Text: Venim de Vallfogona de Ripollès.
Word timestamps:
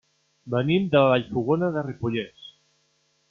Venim 0.53 0.87
de 0.95 1.01
Vallfogona 1.09 1.71
de 1.77 1.85
Ripollès. 1.91 2.49